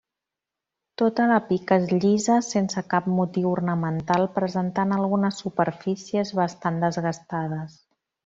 Tota 1.01 1.25
la 1.31 1.35
pica 1.49 1.75
és 1.81 1.91
llisa 2.05 2.37
sense 2.47 2.83
cap 2.93 3.09
motiu 3.19 3.51
ornamental 3.59 4.25
presentant 4.39 4.97
algunes 4.97 5.43
superfícies 5.45 6.33
bastant 6.41 6.83
desgastades. 6.87 7.77